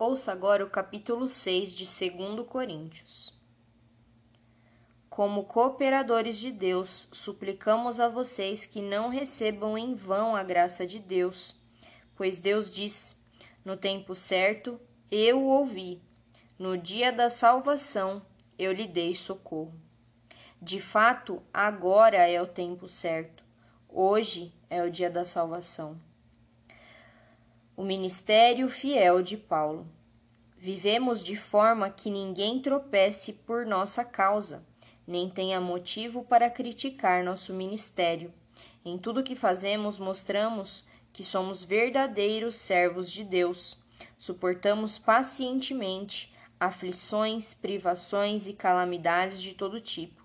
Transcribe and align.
Ouça 0.00 0.30
agora 0.30 0.64
o 0.64 0.70
capítulo 0.70 1.28
6 1.28 1.72
de 1.72 1.84
2 1.84 2.46
Coríntios. 2.46 3.34
Como 5.10 5.42
cooperadores 5.42 6.38
de 6.38 6.52
Deus, 6.52 7.08
suplicamos 7.10 7.98
a 7.98 8.08
vocês 8.08 8.64
que 8.64 8.80
não 8.80 9.08
recebam 9.08 9.76
em 9.76 9.96
vão 9.96 10.36
a 10.36 10.44
graça 10.44 10.86
de 10.86 11.00
Deus, 11.00 11.60
pois 12.14 12.38
Deus 12.38 12.70
diz: 12.70 13.20
No 13.64 13.76
tempo 13.76 14.14
certo 14.14 14.80
eu 15.10 15.40
o 15.40 15.48
ouvi, 15.48 16.00
no 16.56 16.78
dia 16.78 17.10
da 17.10 17.28
salvação 17.28 18.22
eu 18.56 18.70
lhe 18.70 18.86
dei 18.86 19.16
socorro. 19.16 19.74
De 20.62 20.80
fato, 20.80 21.42
agora 21.52 22.18
é 22.18 22.40
o 22.40 22.46
tempo 22.46 22.86
certo, 22.86 23.42
hoje 23.88 24.54
é 24.70 24.80
o 24.80 24.90
dia 24.92 25.10
da 25.10 25.24
salvação. 25.24 26.00
O 27.78 27.84
ministério 27.84 28.68
fiel 28.68 29.22
de 29.22 29.36
Paulo. 29.36 29.86
Vivemos 30.56 31.24
de 31.24 31.36
forma 31.36 31.88
que 31.88 32.10
ninguém 32.10 32.60
tropece 32.60 33.32
por 33.32 33.64
nossa 33.64 34.04
causa, 34.04 34.66
nem 35.06 35.30
tenha 35.30 35.60
motivo 35.60 36.24
para 36.24 36.50
criticar 36.50 37.22
nosso 37.22 37.54
ministério. 37.54 38.34
Em 38.84 38.98
tudo 38.98 39.22
que 39.22 39.36
fazemos, 39.36 39.96
mostramos 40.00 40.86
que 41.12 41.22
somos 41.22 41.62
verdadeiros 41.62 42.56
servos 42.56 43.12
de 43.12 43.22
Deus. 43.22 43.78
Suportamos 44.18 44.98
pacientemente 44.98 46.34
aflições, 46.58 47.54
privações 47.54 48.48
e 48.48 48.54
calamidades 48.54 49.40
de 49.40 49.54
todo 49.54 49.80
tipo. 49.80 50.20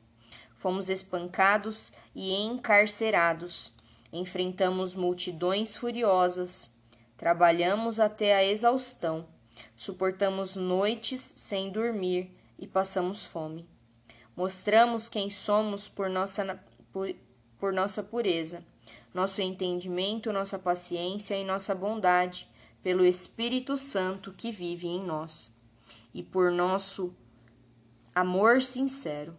Fomos 0.56 0.90
espancados 0.90 1.94
e 2.16 2.34
encarcerados. 2.34 3.76
Enfrentamos 4.12 4.96
multidões 4.96 5.76
furiosas 5.76 6.74
Trabalhamos 7.18 8.00
até 8.00 8.36
a 8.36 8.44
exaustão, 8.44 9.28
suportamos 9.76 10.56
noites 10.56 11.22
sem 11.22 11.72
dormir 11.72 12.36
e 12.58 12.68
passamos 12.68 13.26
fome. 13.26 13.68
Mostramos 14.36 15.08
quem 15.08 15.30
somos 15.30 15.88
por 15.88 16.10
nossa, 16.10 16.60
por, 16.92 17.14
por 17.60 17.72
nossa 17.72 18.02
pureza, 18.02 18.66
nosso 19.14 19.42
entendimento, 19.42 20.34
nossa 20.34 20.58
paciência 20.58 21.36
e 21.36 21.44
nossa 21.44 21.76
bondade, 21.76 22.48
pelo 22.82 23.06
Espírito 23.06 23.78
Santo 23.78 24.34
que 24.34 24.52
vive 24.52 24.88
em 24.88 25.02
nós, 25.02 25.56
e 26.14 26.24
por 26.24 26.52
nosso 26.52 27.16
amor 28.14 28.62
sincero. 28.62 29.38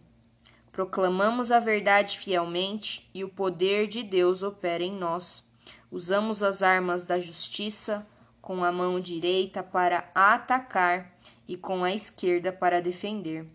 Proclamamos 0.71 1.51
a 1.51 1.59
verdade 1.59 2.17
fielmente 2.17 3.09
e 3.13 3.23
o 3.23 3.29
poder 3.29 3.87
de 3.87 4.01
Deus 4.01 4.43
opera 4.43 4.83
em 4.83 4.93
nós 4.93 5.45
Usamos 5.91 6.43
as 6.43 6.61
armas 6.61 7.03
da 7.03 7.19
justiça 7.19 8.05
com 8.41 8.63
a 8.63 8.71
mão 8.71 8.99
direita 8.99 9.63
para 9.63 10.09
atacar 10.13 11.17
e 11.47 11.57
com 11.57 11.83
a 11.83 11.93
esquerda 11.93 12.51
para 12.51 12.81
defender. 12.81 13.47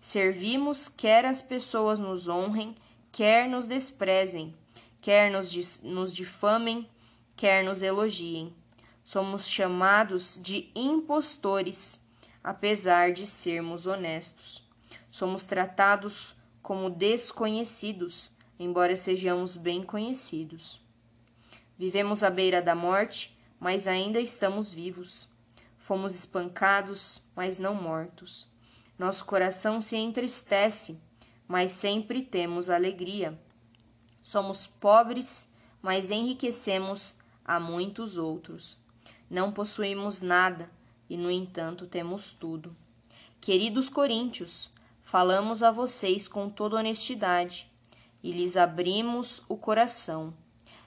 Servimos 0.00 0.88
quer 0.88 1.24
as 1.24 1.42
pessoas 1.42 1.98
nos 1.98 2.28
honrem, 2.28 2.74
quer 3.10 3.48
nos 3.48 3.66
desprezem, 3.66 4.54
quer 5.00 5.30
nos, 5.30 5.82
nos 5.82 6.14
difamem, 6.14 6.88
quer 7.36 7.64
nos 7.64 7.82
elogiem. 7.82 8.54
Somos 9.02 9.48
chamados 9.48 10.38
de 10.40 10.70
impostores, 10.74 12.04
apesar 12.44 13.12
de 13.12 13.26
sermos 13.26 13.86
honestos. 13.86 14.62
Somos 15.10 15.42
tratados 15.42 16.36
como 16.62 16.90
desconhecidos, 16.90 18.30
embora 18.58 18.94
sejamos 18.94 19.56
bem 19.56 19.82
conhecidos. 19.82 20.80
Vivemos 21.78 22.24
à 22.24 22.30
beira 22.30 22.60
da 22.60 22.74
morte, 22.74 23.38
mas 23.60 23.86
ainda 23.86 24.20
estamos 24.20 24.72
vivos. 24.72 25.28
Fomos 25.78 26.12
espancados, 26.12 27.22
mas 27.36 27.60
não 27.60 27.72
mortos. 27.72 28.48
Nosso 28.98 29.24
coração 29.24 29.80
se 29.80 29.96
entristece, 29.96 31.00
mas 31.46 31.70
sempre 31.70 32.22
temos 32.22 32.68
alegria. 32.68 33.40
Somos 34.20 34.66
pobres, 34.66 35.52
mas 35.80 36.10
enriquecemos 36.10 37.14
a 37.44 37.60
muitos 37.60 38.18
outros. 38.18 38.76
Não 39.30 39.52
possuímos 39.52 40.20
nada 40.20 40.68
e, 41.08 41.16
no 41.16 41.30
entanto, 41.30 41.86
temos 41.86 42.32
tudo. 42.32 42.76
Queridos 43.40 43.88
coríntios, 43.88 44.72
falamos 45.04 45.62
a 45.62 45.70
vocês 45.70 46.26
com 46.26 46.50
toda 46.50 46.76
honestidade 46.76 47.70
e 48.20 48.32
lhes 48.32 48.56
abrimos 48.56 49.44
o 49.48 49.56
coração. 49.56 50.34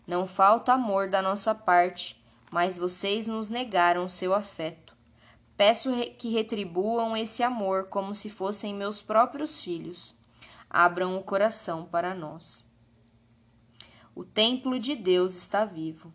Não 0.06 0.26
falta 0.26 0.74
amor 0.74 1.10
da 1.10 1.22
nossa 1.22 1.54
parte, 1.54 2.22
mas 2.52 2.78
vocês 2.78 3.28
nos 3.28 3.50
negaram 3.50 4.08
seu 4.08 4.34
afeto. 4.34 4.96
Peço 5.56 5.92
que 6.18 6.30
retribuam 6.30 7.16
esse 7.16 7.44
amor 7.44 7.88
como 7.88 8.16
se 8.16 8.30
fossem 8.30 8.74
meus 8.74 9.02
próprios 9.02 9.62
filhos. 9.62 10.16
Abram 10.70 11.18
o 11.18 11.24
coração 11.24 11.86
para 11.86 12.16
nós. 12.16 12.66
O 14.16 14.24
templo 14.24 14.80
de 14.80 14.96
Deus 14.96 15.36
está 15.36 15.64
vivo. 15.66 16.12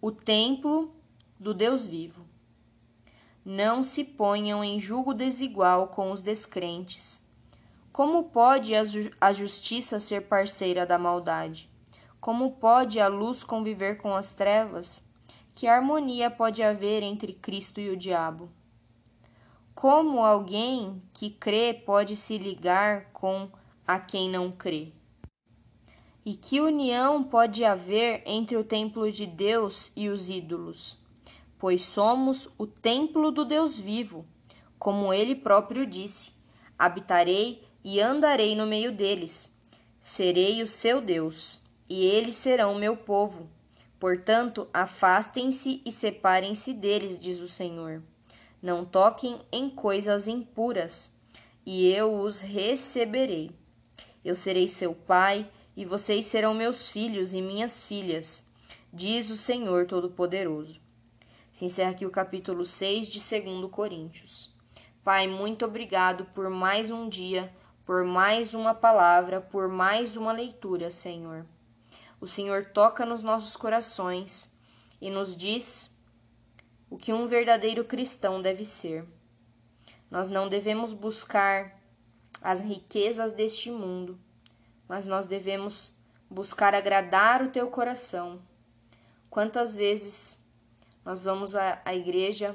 O 0.00 0.12
templo 0.12 0.94
do 1.38 1.54
Deus 1.54 1.86
vivo. 1.86 2.26
Não 3.44 3.82
se 3.82 4.04
ponham 4.04 4.62
em 4.62 4.78
julgo 4.78 5.14
desigual 5.14 5.88
com 5.88 6.12
os 6.12 6.22
descrentes 6.22 7.21
como 7.92 8.24
pode 8.24 8.72
a 9.20 9.32
justiça 9.34 10.00
ser 10.00 10.22
parceira 10.22 10.86
da 10.86 10.98
maldade? 10.98 11.68
Como 12.18 12.52
pode 12.52 12.98
a 12.98 13.06
luz 13.06 13.44
conviver 13.44 13.98
com 13.98 14.16
as 14.16 14.32
trevas? 14.32 15.02
Que 15.54 15.66
harmonia 15.66 16.30
pode 16.30 16.62
haver 16.62 17.02
entre 17.02 17.34
Cristo 17.34 17.80
e 17.80 17.90
o 17.90 17.96
diabo? 17.96 18.48
Como 19.74 20.24
alguém 20.24 21.02
que 21.12 21.28
crê 21.28 21.74
pode 21.74 22.16
se 22.16 22.38
ligar 22.38 23.12
com 23.12 23.50
a 23.86 24.00
quem 24.00 24.30
não 24.30 24.50
crê? 24.50 24.92
E 26.24 26.34
que 26.34 26.62
união 26.62 27.22
pode 27.22 27.62
haver 27.62 28.22
entre 28.24 28.56
o 28.56 28.64
templo 28.64 29.10
de 29.10 29.26
Deus 29.26 29.92
e 29.94 30.08
os 30.08 30.30
ídolos? 30.30 30.96
Pois 31.58 31.82
somos 31.82 32.48
o 32.56 32.66
templo 32.66 33.30
do 33.30 33.44
Deus 33.44 33.76
vivo, 33.76 34.24
como 34.78 35.12
ele 35.12 35.34
próprio 35.34 35.84
disse: 35.84 36.32
habitarei 36.78 37.62
e 37.84 38.00
andarei 38.00 38.54
no 38.54 38.66
meio 38.66 38.92
deles. 38.92 39.52
Serei 40.00 40.62
o 40.62 40.66
seu 40.66 41.00
Deus, 41.00 41.60
e 41.88 42.04
eles 42.04 42.36
serão 42.36 42.74
meu 42.74 42.96
povo. 42.96 43.48
Portanto, 43.98 44.68
afastem-se 44.72 45.80
e 45.84 45.92
separem-se 45.92 46.72
deles, 46.72 47.18
diz 47.18 47.40
o 47.40 47.48
Senhor. 47.48 48.02
Não 48.60 48.84
toquem 48.84 49.40
em 49.52 49.68
coisas 49.68 50.26
impuras, 50.26 51.16
e 51.64 51.88
eu 51.88 52.20
os 52.20 52.40
receberei. 52.40 53.50
Eu 54.24 54.34
serei 54.34 54.68
seu 54.68 54.94
pai, 54.94 55.48
e 55.76 55.84
vocês 55.84 56.26
serão 56.26 56.54
meus 56.54 56.88
filhos 56.88 57.32
e 57.32 57.40
minhas 57.40 57.82
filhas, 57.82 58.44
diz 58.92 59.30
o 59.30 59.36
Senhor 59.36 59.86
Todo-Poderoso. 59.86 60.80
Se 61.50 61.64
encerra 61.64 61.90
aqui 61.90 62.06
o 62.06 62.10
capítulo 62.10 62.64
6 62.64 63.08
de 63.08 63.18
2 63.18 63.70
Coríntios. 63.70 64.50
Pai, 65.02 65.26
muito 65.26 65.64
obrigado 65.64 66.24
por 66.34 66.48
mais 66.48 66.90
um 66.90 67.08
dia 67.08 67.52
por 67.84 68.04
mais 68.04 68.54
uma 68.54 68.74
palavra, 68.74 69.40
por 69.40 69.68
mais 69.68 70.16
uma 70.16 70.32
leitura, 70.32 70.90
Senhor. 70.90 71.44
O 72.20 72.26
Senhor 72.26 72.66
toca 72.66 73.04
nos 73.04 73.22
nossos 73.22 73.56
corações 73.56 74.56
e 75.00 75.10
nos 75.10 75.36
diz 75.36 75.98
o 76.88 76.96
que 76.96 77.12
um 77.12 77.26
verdadeiro 77.26 77.84
cristão 77.84 78.40
deve 78.40 78.64
ser. 78.64 79.04
Nós 80.10 80.28
não 80.28 80.48
devemos 80.48 80.92
buscar 80.92 81.80
as 82.40 82.60
riquezas 82.60 83.32
deste 83.32 83.70
mundo, 83.70 84.18
mas 84.86 85.06
nós 85.06 85.26
devemos 85.26 85.96
buscar 86.30 86.74
agradar 86.74 87.42
o 87.42 87.50
teu 87.50 87.66
coração. 87.68 88.40
Quantas 89.28 89.74
vezes 89.74 90.38
nós 91.04 91.24
vamos 91.24 91.56
à, 91.56 91.80
à 91.84 91.94
igreja 91.94 92.54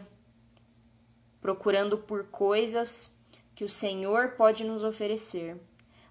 procurando 1.42 1.98
por 1.98 2.26
coisas 2.26 3.17
que 3.58 3.64
o 3.64 3.70
Senhor 3.70 4.34
pode 4.34 4.64
nos 4.64 4.84
oferecer. 4.84 5.60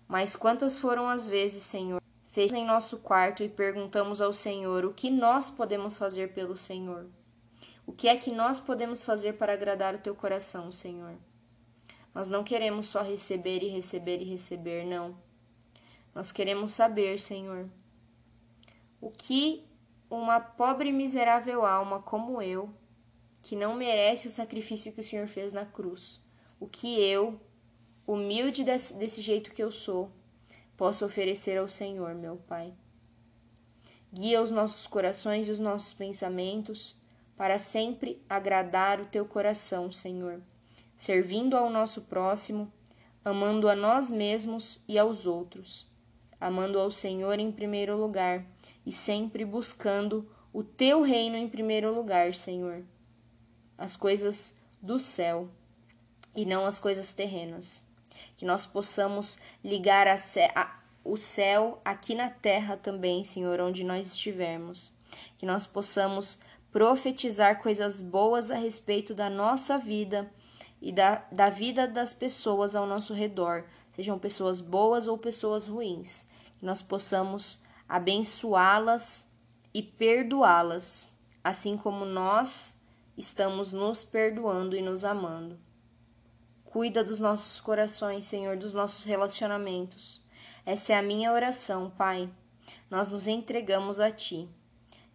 Mas 0.09 0.35
quantas 0.35 0.77
foram 0.77 1.09
as 1.09 1.29
vezes, 1.29 1.63
Senhor, 1.63 2.03
fez 2.29 2.53
em 2.53 2.67
nosso 2.67 2.99
quarto 2.99 3.41
e 3.41 3.49
perguntamos 3.49 4.21
ao 4.21 4.33
Senhor 4.33 4.85
o 4.85 4.93
que 4.93 5.13
nós 5.13 5.49
podemos 5.49 5.97
fazer 5.97 6.35
pelo 6.35 6.57
Senhor? 6.57 7.07
O 7.87 7.93
que 7.93 8.09
é 8.09 8.17
que 8.17 8.33
nós 8.33 8.59
podemos 8.59 9.01
fazer 9.01 9.35
para 9.35 9.53
agradar 9.53 9.95
o 9.95 10.01
teu 10.01 10.13
coração, 10.13 10.73
Senhor? 10.73 11.15
Nós 12.13 12.29
não 12.29 12.43
queremos 12.43 12.87
só 12.87 13.01
receber 13.01 13.63
e 13.63 13.69
receber 13.69 14.21
e 14.21 14.25
receber, 14.25 14.85
não. 14.85 15.17
Nós 16.13 16.33
queremos 16.33 16.73
saber, 16.73 17.21
Senhor, 17.21 17.71
o 19.01 19.09
que 19.09 19.65
uma 20.11 20.41
pobre 20.41 20.89
e 20.89 20.93
miserável 20.93 21.65
alma 21.65 22.03
como 22.03 22.43
eu, 22.43 22.69
que 23.41 23.55
não 23.55 23.77
merece 23.77 24.27
o 24.27 24.33
sacrifício 24.33 24.93
que 24.93 25.01
o 25.01 25.05
Senhor 25.05 25.29
fez 25.29 25.53
na 25.53 25.65
cruz, 25.65 26.26
o 26.59 26.67
que 26.67 27.01
eu, 27.01 27.41
humilde 28.07 28.65
desse, 28.65 28.95
desse 28.95 29.21
jeito 29.21 29.53
que 29.53 29.63
eu 29.63 29.71
sou, 29.71 30.11
posso 30.77 31.05
oferecer 31.05 31.59
ao 31.59 31.69
Senhor, 31.69 32.15
meu 32.15 32.37
Pai. 32.37 32.73
Guia 34.13 34.41
os 34.41 34.51
nossos 34.51 34.87
corações 34.87 35.49
e 35.49 35.51
os 35.51 35.59
nossos 35.59 35.93
pensamentos 35.93 36.97
para 37.37 37.59
sempre 37.59 38.23
agradar 38.29 39.01
o 39.01 39.07
teu 39.07 39.27
coração, 39.27 39.93
Senhor, 39.93 40.41
servindo 40.97 41.57
ao 41.57 41.69
nosso 41.69 42.03
próximo, 42.03 42.73
amando 43.25 43.69
a 43.69 43.77
nós 43.77 44.09
mesmos 44.09 44.83
e 44.89 44.99
aos 44.99 45.27
outros, 45.27 45.91
amando 46.41 46.79
ao 46.79 46.91
Senhor 46.91 47.39
em 47.39 47.53
primeiro 47.53 47.97
lugar 47.97 48.47
e 48.87 48.93
sempre 48.93 49.45
buscando 49.45 50.27
o 50.53 50.63
teu 50.63 51.03
reino 51.03 51.37
em 51.37 51.49
primeiro 51.49 51.95
lugar, 51.95 52.35
Senhor. 52.35 52.83
As 53.77 53.97
coisas 53.97 54.57
do 54.81 54.99
céu 54.99 55.51
e 56.37 56.45
não 56.45 56.67
as 56.67 56.79
coisas 56.79 57.13
terrenas. 57.13 57.83
Que 58.37 58.45
nós 58.45 58.67
possamos 58.67 59.39
ligar 59.65 60.07
a, 60.07 60.17
a, 60.55 60.79
o 61.03 61.17
céu 61.17 61.81
aqui 61.85 62.15
na 62.15 62.29
terra 62.29 62.77
também, 62.77 63.25
Senhor, 63.25 63.61
onde 63.61 63.83
nós 63.83 64.09
estivermos. 64.09 64.93
Que 65.39 65.47
nós 65.47 65.67
possamos 65.67 66.39
profetizar 66.71 67.63
coisas 67.63 68.03
boas 68.03 68.51
a 68.51 68.57
respeito 68.57 69.15
da 69.15 69.31
nossa 69.31 69.79
vida 69.79 70.31
e 70.81 70.93
da, 70.93 71.25
da 71.33 71.49
vida 71.49 71.89
das 71.89 72.13
pessoas 72.13 72.75
ao 72.75 72.87
nosso 72.87 73.15
redor, 73.15 73.65
sejam 73.95 74.19
pessoas 74.19 74.61
boas 74.61 75.09
ou 75.09 75.17
pessoas 75.17 75.67
ruins. 75.67 76.27
Que 76.59 76.67
nós 76.67 76.83
possamos 76.83 77.59
abençoá-las 77.89 79.31
e 79.73 79.83
perdoá-las, 79.83 81.17
assim 81.43 81.77
como 81.77 82.05
nós 82.05 82.81
estamos 83.17 83.73
nos 83.73 84.05
perdoando 84.05 84.77
e 84.77 84.83
nos 84.83 85.03
amando. 85.05 85.59
Cuida 86.77 87.03
dos 87.03 87.19
nossos 87.19 87.59
corações, 87.59 88.27
Senhor, 88.27 88.55
dos 88.59 88.75
nossos 88.75 89.03
relacionamentos. 89.03 90.21
Essa 90.67 90.93
é 90.93 90.99
a 90.99 91.03
minha 91.03 91.33
oração, 91.33 91.89
Pai. 91.89 92.29
Nós 92.91 93.09
nos 93.09 93.27
entregamos 93.27 93.99
a 93.99 94.11
Ti. 94.11 94.47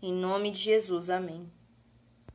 Em 0.01 0.11
nome 0.11 0.49
de 0.49 0.57
Jesus, 0.57 1.07
amém. 1.11 1.47